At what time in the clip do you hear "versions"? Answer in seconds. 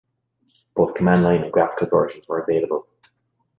1.99-2.27